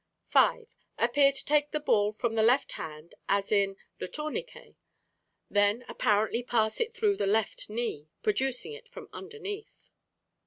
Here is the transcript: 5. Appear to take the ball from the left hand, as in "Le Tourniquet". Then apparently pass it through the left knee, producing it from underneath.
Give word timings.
5. 0.29 0.75
Appear 0.97 1.31
to 1.31 1.45
take 1.45 1.69
the 1.69 1.79
ball 1.79 2.11
from 2.11 2.33
the 2.33 2.41
left 2.41 2.71
hand, 2.71 3.13
as 3.29 3.51
in 3.51 3.77
"Le 3.99 4.07
Tourniquet". 4.07 4.73
Then 5.47 5.85
apparently 5.87 6.41
pass 6.41 6.79
it 6.81 6.91
through 6.91 7.17
the 7.17 7.27
left 7.27 7.69
knee, 7.69 8.07
producing 8.23 8.73
it 8.73 8.89
from 8.89 9.09
underneath. 9.13 9.91